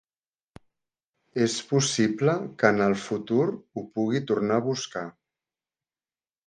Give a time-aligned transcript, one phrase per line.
[1.45, 5.07] És possible que en el futur ho pugui tornar a buscar.